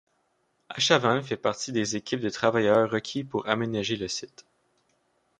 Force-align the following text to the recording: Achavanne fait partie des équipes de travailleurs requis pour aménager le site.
Achavanne 0.69 1.21
fait 1.21 1.37
partie 1.37 1.71
des 1.71 1.95
équipes 1.95 2.21
de 2.21 2.31
travailleurs 2.31 2.89
requis 2.89 3.23
pour 3.23 3.47
aménager 3.47 3.97
le 3.97 4.07
site. 4.07 4.47